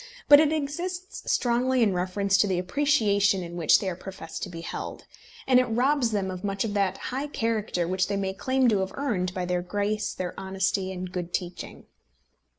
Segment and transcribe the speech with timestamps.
[0.27, 4.49] But it exists strongly in reference to the appreciation in which they are professed to
[4.49, 5.05] be held;
[5.45, 8.79] and it robs them of much of that high character which they may claim to
[8.79, 11.85] have earned by their grace, their honesty, and good teaching.